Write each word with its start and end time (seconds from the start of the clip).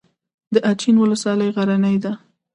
د 0.53 0.55
اچین 0.71 0.95
ولسوالۍ 0.99 1.49
غرنۍ 1.55 1.97
ده 2.03 2.11